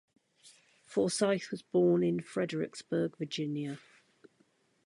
[0.83, 3.77] Forsyth was born in Fredericksburg, Virginia.